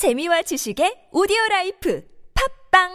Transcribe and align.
재미와 0.00 0.40
지식의 0.40 1.08
오디오 1.12 1.36
라이프 1.50 2.02
팝빵 2.72 2.88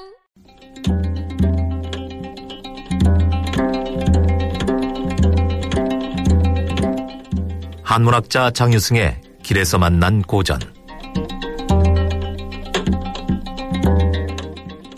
한문학자 7.84 8.50
장유승의 8.50 9.22
길에서 9.44 9.78
만난 9.78 10.24
고전 10.24 10.58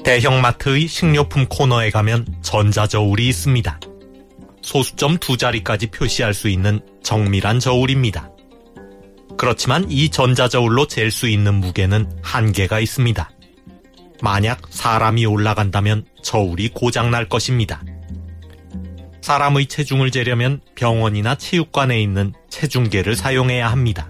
대형마트의 0.06 0.88
식료품 0.88 1.46
코너에 1.50 1.90
가면 1.90 2.26
전자저울이 2.42 3.28
있습니다. 3.28 3.82
소수점 4.62 5.18
두 5.18 5.36
자리까지 5.36 5.88
표시할 5.88 6.34
수 6.34 6.48
있는 6.48 6.80
정밀한 7.04 7.60
저울입니다. 7.60 8.32
그렇지만 9.38 9.90
이 9.90 10.10
전자저울로 10.10 10.88
잴 10.88 11.12
수 11.12 11.28
있는 11.28 11.56
무게는 11.56 12.10
한계가 12.22 12.80
있습니다. 12.80 13.30
만약 14.22 14.62
사람이 14.70 15.26
올라간다면 15.26 16.06
저울이 16.24 16.70
고장날 16.70 17.30
것입니다. 17.30 17.84
사람의 19.22 19.68
체중을 19.68 20.10
재려면 20.12 20.62
병원이나 20.76 21.36
체육관에 21.36 22.02
있는 22.02 22.34
체중계를 22.50 23.16
사용해야 23.16 23.70
합니다. 23.70 24.10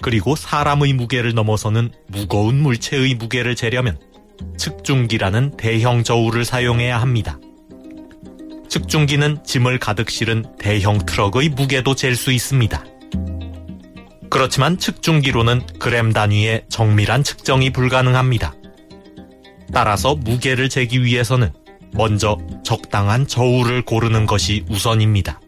그리고 0.00 0.34
사람의 0.34 0.94
무게를 0.94 1.34
넘어서는 1.34 1.92
무거운 2.08 2.60
물체의 2.60 3.14
무게를 3.14 3.54
재려면 3.54 3.98
측중기라는 4.58 5.56
대형 5.56 6.02
저울을 6.02 6.44
사용해야 6.44 7.00
합니다. 7.00 7.38
측중기는 8.68 9.44
짐을 9.44 9.78
가득 9.78 10.10
실은 10.10 10.44
대형 10.58 10.98
트럭의 10.98 11.50
무게도 11.50 11.94
잴 11.94 12.16
수 12.16 12.32
있습니다. 12.32 12.84
그렇지만 14.32 14.78
측중기로는 14.78 15.60
그램 15.78 16.14
단위의 16.14 16.64
정밀한 16.70 17.22
측정이 17.22 17.68
불가능합니다. 17.68 18.54
따라서 19.74 20.14
무게를 20.14 20.70
재기 20.70 21.04
위해서는 21.04 21.52
먼저 21.92 22.38
적당한 22.64 23.26
저울을 23.26 23.82
고르는 23.82 24.24
것이 24.24 24.64
우선입니다. 24.70 25.38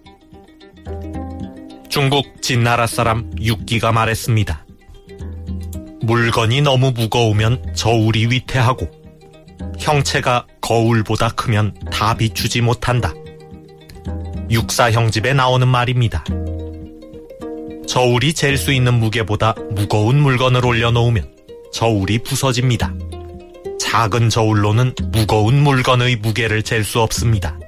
중국 1.88 2.42
진나라 2.42 2.86
사람 2.86 3.30
육기가 3.40 3.90
말했습니다. 3.90 4.66
물건이 6.02 6.60
너무 6.60 6.90
무거우면 6.90 7.72
저울이 7.74 8.26
위태하고 8.26 8.90
형체가 9.78 10.46
거울보다 10.60 11.30
크면 11.30 11.74
다 11.90 12.14
비추지 12.14 12.60
못한다. 12.60 13.14
육사형집에 14.50 15.32
나오는 15.32 15.66
말입니다. 15.66 16.22
저울이 17.86 18.32
잴 18.32 18.56
수 18.56 18.72
있는 18.72 18.94
무게보다 18.94 19.54
무거운 19.72 20.20
물건을 20.20 20.64
올려놓으면 20.64 21.34
저울이 21.72 22.18
부서집니다. 22.18 22.94
작은 23.80 24.30
저울로는 24.30 24.94
무거운 25.12 25.62
물건의 25.62 26.16
무게를 26.16 26.62
잴 26.62 26.82
수 26.84 27.00
없습니다. 27.00 27.58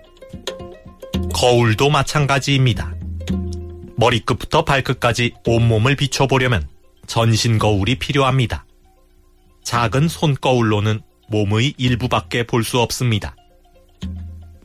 거울도 1.35 1.91
마찬가지입니다. 1.91 2.95
머리끝부터 3.97 4.65
발끝까지 4.65 5.35
온몸을 5.47 5.97
비춰보려면 5.97 6.67
전신 7.07 7.59
거울이 7.59 7.97
필요합니다. 7.99 8.65
작은 9.65 10.09
손거울로는 10.09 11.01
몸의 11.29 11.75
일부밖에 11.77 12.45
볼 12.45 12.63
수 12.65 12.79
없습니다. 12.81 13.37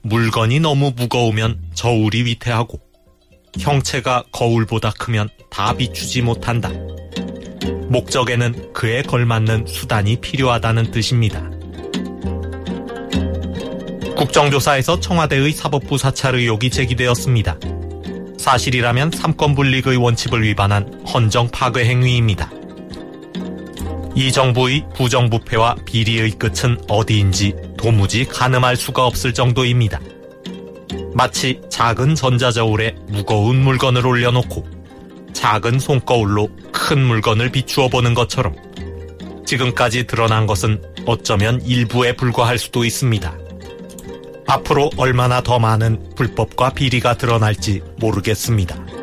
물건이 0.03 0.59
너무 0.59 0.91
무거우면 0.95 1.71
저울이 1.73 2.23
위태하고 2.25 2.79
형체가 3.59 4.23
거울보다 4.31 4.91
크면 4.97 5.29
다 5.49 5.73
비추지 5.73 6.21
못한다. 6.21 6.71
목적에는 7.89 8.73
그에 8.73 9.01
걸맞는 9.01 9.67
수단이 9.67 10.17
필요하다는 10.17 10.91
뜻입니다. 10.91 11.49
국정조사에서 14.15 14.99
청와대의 14.99 15.51
사법부 15.51 15.97
사찰 15.97 16.35
의혹이 16.35 16.69
제기되었습니다. 16.69 17.57
사실이라면 18.37 19.11
삼권분립의 19.11 19.97
원칙을 19.97 20.43
위반한 20.43 21.03
헌정 21.05 21.49
파괴 21.49 21.85
행위입니다. 21.85 22.51
이 24.15 24.31
정부의 24.31 24.85
부정부패와 24.95 25.75
비리의 25.85 26.31
끝은 26.31 26.77
어디인지 26.87 27.53
도무지 27.77 28.25
가늠할 28.25 28.75
수가 28.75 29.05
없을 29.05 29.33
정도입니다. 29.33 29.99
마치 31.13 31.61
작은 31.69 32.15
전자저울에 32.15 32.95
무거운 33.07 33.61
물건을 33.61 34.05
올려놓고 34.05 34.65
작은 35.33 35.79
손거울로 35.79 36.49
큰 36.71 36.99
물건을 36.99 37.51
비추어 37.51 37.89
보는 37.89 38.13
것처럼 38.13 38.55
지금까지 39.45 40.07
드러난 40.07 40.45
것은 40.45 40.81
어쩌면 41.05 41.61
일부에 41.61 42.15
불과할 42.15 42.57
수도 42.57 42.85
있습니다. 42.85 43.37
앞으로 44.47 44.89
얼마나 44.97 45.41
더 45.41 45.59
많은 45.59 46.11
불법과 46.15 46.71
비리가 46.71 47.17
드러날지 47.17 47.81
모르겠습니다. 47.97 49.00